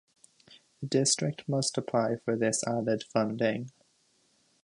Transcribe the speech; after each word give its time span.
The 0.81 0.87
District 0.87 1.47
must 1.47 1.77
apply 1.77 2.15
for 2.25 2.35
this 2.35 2.63
added 2.65 3.03
funding. 3.13 3.69